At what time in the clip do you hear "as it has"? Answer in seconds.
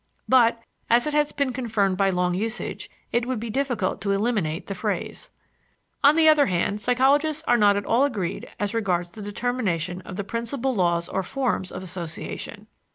0.89-1.31